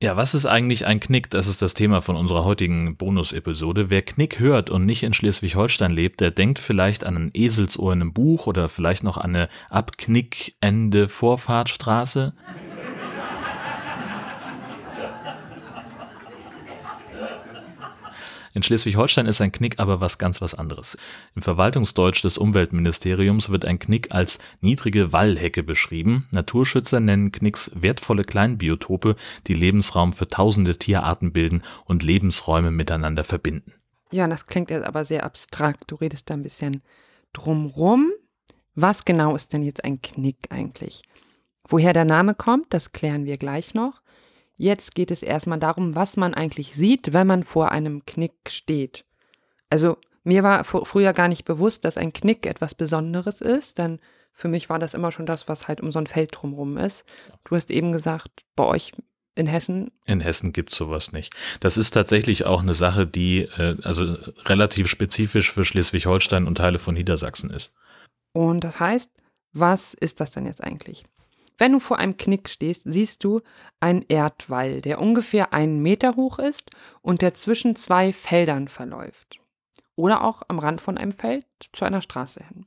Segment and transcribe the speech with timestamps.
[0.00, 1.28] Ja, was ist eigentlich ein Knick?
[1.30, 3.90] Das ist das Thema von unserer heutigen Bonus-Episode.
[3.90, 8.02] Wer Knick hört und nicht in Schleswig-Holstein lebt, der denkt vielleicht an ein Eselsohr in
[8.02, 12.32] einem Buch oder vielleicht noch an eine Abknickende Vorfahrtstraße.
[18.58, 20.98] In Schleswig-Holstein ist ein Knick aber was ganz was anderes.
[21.36, 26.26] Im Verwaltungsdeutsch des Umweltministeriums wird ein Knick als niedrige Wallhecke beschrieben.
[26.32, 29.14] Naturschützer nennen Knicks wertvolle Kleinbiotope,
[29.46, 33.74] die Lebensraum für tausende Tierarten bilden und Lebensräume miteinander verbinden.
[34.10, 35.84] Ja, das klingt jetzt aber sehr abstrakt.
[35.86, 36.82] Du redest da ein bisschen
[37.32, 38.10] drumrum.
[38.74, 41.02] Was genau ist denn jetzt ein Knick eigentlich?
[41.68, 44.02] Woher der Name kommt, das klären wir gleich noch.
[44.58, 49.04] Jetzt geht es erstmal darum, was man eigentlich sieht, wenn man vor einem Knick steht.
[49.70, 54.00] Also mir war früher gar nicht bewusst, dass ein Knick etwas Besonderes ist, denn
[54.32, 57.04] für mich war das immer schon das, was halt um so ein Feld drumherum ist.
[57.44, 58.92] Du hast eben gesagt, bei euch
[59.34, 59.90] in Hessen?
[60.04, 61.34] In Hessen gibt es sowas nicht.
[61.60, 66.78] Das ist tatsächlich auch eine Sache, die äh, also relativ spezifisch für Schleswig-Holstein und Teile
[66.78, 67.72] von Niedersachsen ist.
[68.32, 69.10] Und das heißt,
[69.52, 71.04] was ist das denn jetzt eigentlich?
[71.58, 73.42] Wenn du vor einem Knick stehst, siehst du
[73.80, 76.70] einen Erdwall, der ungefähr einen Meter hoch ist
[77.02, 79.40] und der zwischen zwei Feldern verläuft.
[79.96, 82.66] Oder auch am Rand von einem Feld zu einer Straße hin.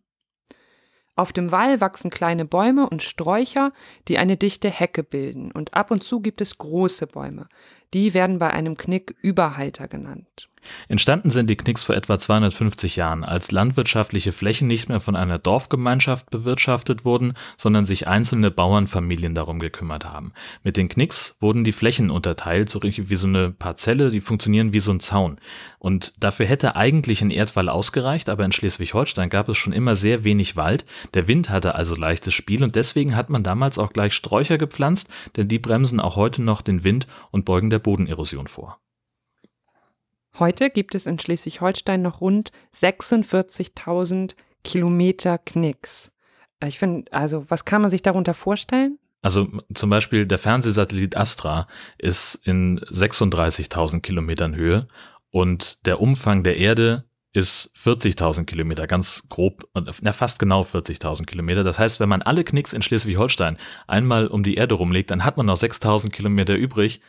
[1.16, 3.74] Auf dem Wall wachsen kleine Bäume und Sträucher,
[4.08, 7.48] die eine dichte Hecke bilden, und ab und zu gibt es große Bäume.
[7.94, 10.50] Die werden bei einem Knick Überhalter genannt.
[10.88, 15.40] Entstanden sind die Knicks vor etwa 250 Jahren, als landwirtschaftliche Flächen nicht mehr von einer
[15.40, 20.34] Dorfgemeinschaft bewirtschaftet wurden, sondern sich einzelne Bauernfamilien darum gekümmert haben.
[20.64, 24.80] Mit den Knicks wurden die Flächen unterteilt, so wie so eine Parzelle, die funktionieren wie
[24.80, 25.38] so ein Zaun.
[25.80, 30.24] Und dafür hätte eigentlich ein Erdwall ausgereicht, aber in Schleswig-Holstein gab es schon immer sehr
[30.24, 30.86] wenig Wald.
[31.14, 35.10] Der Wind hatte also leichtes Spiel und deswegen hat man damals auch gleich Sträucher gepflanzt,
[35.36, 38.80] denn die bremsen auch heute noch den Wind und beugen der Bodenerosion vor.
[40.40, 46.12] Heute gibt es in Schleswig-Holstein noch rund 46.000 Kilometer Knicks.
[46.64, 48.98] Ich finde, also was kann man sich darunter vorstellen?
[49.22, 54.88] Also zum Beispiel der Fernsehsatellit Astra ist in 36.000 Kilometern Höhe
[55.30, 59.64] und der Umfang der Erde ist 40.000 Kilometer, ganz grob,
[60.02, 61.64] na, fast genau 40.000 Kilometer.
[61.64, 65.38] Das heißt, wenn man alle Knicks in Schleswig-Holstein einmal um die Erde rumlegt, dann hat
[65.38, 67.00] man noch 6.000 Kilometer übrig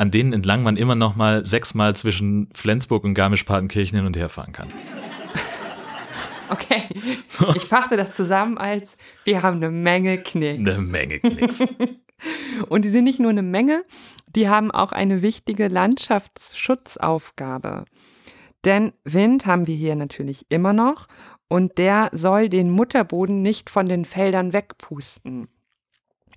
[0.00, 4.30] an denen entlang man immer noch mal sechsmal zwischen Flensburg und Garmisch-Partenkirchen hin und her
[4.30, 4.68] fahren kann.
[6.52, 6.82] Okay,
[7.28, 7.54] so.
[7.54, 10.58] ich fasse das zusammen als, wir haben eine Menge Knicks.
[10.58, 11.62] Eine Menge Knicks.
[12.68, 13.84] und die sind nicht nur eine Menge,
[14.26, 17.84] die haben auch eine wichtige Landschaftsschutzaufgabe.
[18.64, 21.06] Denn Wind haben wir hier natürlich immer noch
[21.46, 25.46] und der soll den Mutterboden nicht von den Feldern wegpusten.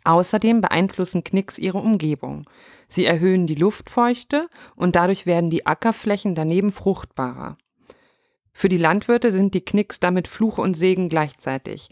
[0.03, 2.49] Außerdem beeinflussen Knicks ihre Umgebung.
[2.87, 7.57] Sie erhöhen die Luftfeuchte und dadurch werden die Ackerflächen daneben fruchtbarer.
[8.51, 11.89] Für die Landwirte sind die Knicks damit Fluch und Segen gleichzeitig.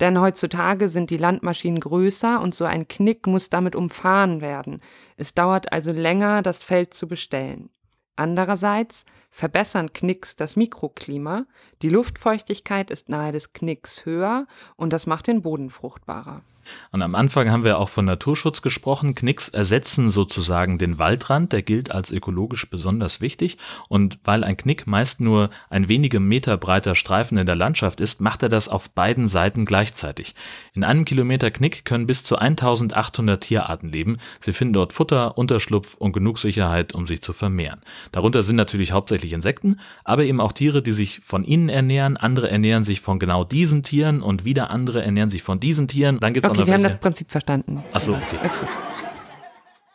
[0.00, 4.80] Denn heutzutage sind die Landmaschinen größer und so ein Knick muss damit umfahren werden.
[5.16, 7.70] Es dauert also länger, das Feld zu bestellen.
[8.16, 11.46] Andererseits verbessern Knicks das Mikroklima,
[11.80, 16.42] die Luftfeuchtigkeit ist nahe des Knicks höher und das macht den Boden fruchtbarer.
[16.90, 19.14] Und am Anfang haben wir auch von Naturschutz gesprochen.
[19.14, 23.58] Knicks ersetzen sozusagen den Waldrand, der gilt als ökologisch besonders wichtig.
[23.88, 28.20] Und weil ein Knick meist nur ein wenige Meter breiter Streifen in der Landschaft ist,
[28.20, 30.34] macht er das auf beiden Seiten gleichzeitig.
[30.74, 34.18] In einem Kilometer Knick können bis zu 1800 Tierarten leben.
[34.40, 37.80] Sie finden dort Futter, Unterschlupf und genug Sicherheit, um sich zu vermehren.
[38.12, 42.16] Darunter sind natürlich hauptsächlich Insekten, aber eben auch Tiere, die sich von ihnen ernähren.
[42.16, 46.18] Andere ernähren sich von genau diesen Tieren und wieder andere ernähren sich von diesen Tieren.
[46.18, 47.84] Dann gibt es Okay, wir haben das Prinzip verstanden.
[47.92, 48.38] Achso, okay.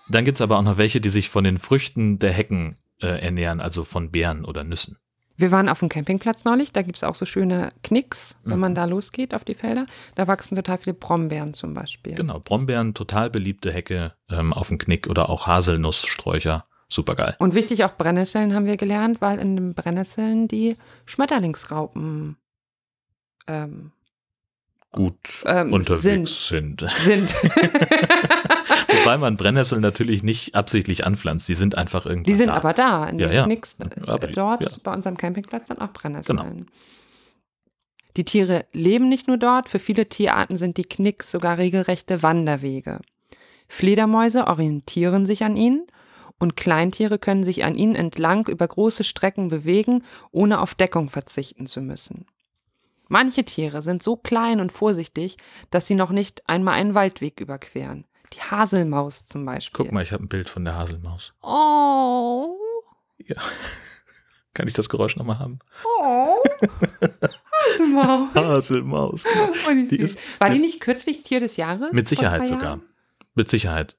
[0.10, 3.08] Dann gibt es aber auch noch welche, die sich von den Früchten der Hecken äh,
[3.08, 4.98] ernähren, also von Beeren oder Nüssen.
[5.40, 8.62] Wir waren auf dem Campingplatz neulich, da gibt es auch so schöne Knicks, wenn mhm.
[8.62, 9.86] man da losgeht auf die Felder.
[10.16, 12.16] Da wachsen total viele Brombeeren zum Beispiel.
[12.16, 16.66] Genau, Brombeeren, total beliebte Hecke ähm, auf dem Knick oder auch Haselnusssträucher.
[16.90, 17.36] Super geil.
[17.40, 22.38] Und wichtig auch Brennnesseln haben wir gelernt, weil in den Brennnesseln die Schmetterlingsraupen
[23.48, 23.92] ähm,
[24.92, 26.86] gut ähm, unterwegs sind.
[27.04, 27.34] Sind.
[29.04, 31.50] Wobei man Brennnesseln natürlich nicht absichtlich anpflanzt.
[31.50, 32.32] Die sind einfach irgendwie.
[32.32, 32.54] Die sind da.
[32.54, 33.06] aber da.
[33.08, 33.48] In ja, ja.
[33.48, 34.70] Nix, aber dort ja.
[34.82, 36.38] bei unserem Campingplatz sind auch Brennnesseln.
[36.38, 36.66] Genau.
[38.16, 39.68] Die Tiere leben nicht nur dort.
[39.70, 43.02] Für viele Tierarten sind die Knicks sogar regelrechte Wanderwege.
[43.68, 45.86] Fledermäuse orientieren sich an ihnen
[46.40, 51.66] und Kleintiere können sich an ihnen entlang über große Strecken bewegen, ohne auf Deckung verzichten
[51.68, 52.26] zu müssen.
[53.10, 55.38] Manche Tiere sind so klein und vorsichtig,
[55.72, 58.06] dass sie noch nicht einmal einen Waldweg überqueren.
[58.34, 59.86] Die Haselmaus zum Beispiel.
[59.86, 61.34] Guck mal, ich habe ein Bild von der Haselmaus.
[61.42, 62.58] Oh.
[63.26, 63.38] Ja.
[64.54, 65.60] Kann ich das Geräusch nochmal haben?
[66.02, 66.36] Oh.
[67.80, 68.36] Haselmaus.
[68.36, 69.24] Haselmaus.
[69.24, 69.46] Genau.
[69.68, 71.92] Oh, die Die ist- War die ist- nicht kürzlich Tier des Jahres?
[71.94, 72.64] Mit Sicherheit sogar.
[72.64, 72.82] Jahren?
[73.36, 73.98] Mit Sicherheit.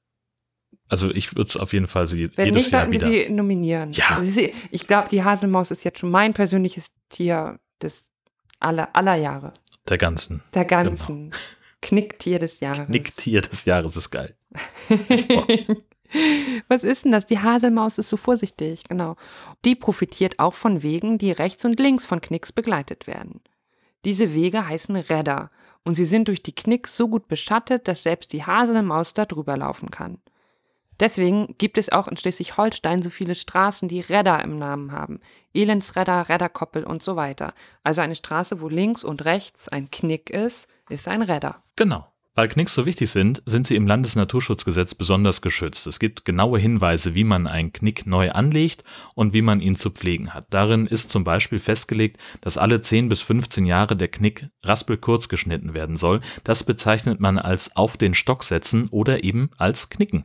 [0.89, 3.25] Also ich würde es auf jeden Fall sie Wenn jedes nicht, Jahr sollten wir wieder.
[3.27, 3.91] sie nominieren.
[3.93, 4.15] Ja.
[4.17, 8.11] Also sie, ich glaube, die Haselmaus ist jetzt schon mein persönliches Tier des
[8.59, 9.53] aller, aller Jahre.
[9.87, 10.41] Der ganzen.
[10.53, 11.31] Der ganzen.
[11.81, 12.89] Knicktier des Jahres.
[12.89, 14.35] Nicktier des Jahres ist geil.
[16.67, 17.25] Was ist denn das?
[17.27, 19.15] Die Haselmaus ist so vorsichtig, genau.
[19.63, 23.41] Die profitiert auch von Wegen, die rechts und links von Knicks begleitet werden.
[24.05, 25.51] Diese Wege heißen Räder
[25.83, 29.55] und sie sind durch die Knicks so gut beschattet, dass selbst die Haselmaus da drüber
[29.55, 30.17] laufen kann.
[30.99, 35.19] Deswegen gibt es auch in Schleswig-Holstein so viele Straßen, die Räder im Namen haben.
[35.53, 37.53] Elendsräder, Räderkoppel und so weiter.
[37.83, 41.63] Also eine Straße, wo links und rechts ein Knick ist, ist ein Räder.
[41.75, 42.05] Genau.
[42.39, 45.85] Weil Knicks so wichtig sind, sind sie im Landesnaturschutzgesetz besonders geschützt.
[45.87, 49.89] Es gibt genaue Hinweise, wie man einen Knick neu anlegt und wie man ihn zu
[49.89, 50.45] pflegen hat.
[50.51, 55.73] Darin ist zum Beispiel festgelegt, dass alle 10 bis 15 Jahre der Knick raspelkurz geschnitten
[55.73, 56.21] werden soll.
[56.45, 60.23] Das bezeichnet man als auf den Stock setzen oder eben als Knicken.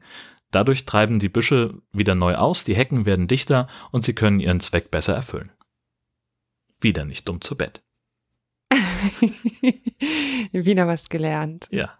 [0.55, 4.61] Dadurch treiben die Büsche wieder neu aus, die Hecken werden dichter und sie können ihren
[4.61, 5.51] Zweck besser erfüllen.
[6.81, 7.83] Wieder nicht dumm zu Bett.
[10.53, 11.67] Wieder was gelernt.
[11.73, 11.99] Ja.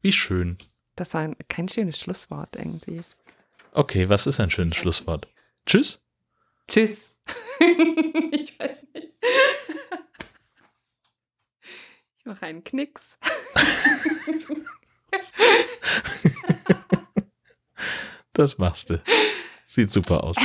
[0.00, 0.58] Wie schön.
[0.96, 3.04] Das war ein, kein schönes Schlusswort irgendwie.
[3.70, 5.28] Okay, was ist ein schönes Schlusswort?
[5.64, 6.02] Tschüss.
[6.66, 7.14] Tschüss.
[7.60, 9.12] ich weiß nicht.
[12.18, 13.20] Ich mache einen Knicks.
[18.32, 19.02] Das machst du.
[19.66, 20.36] Sieht super aus.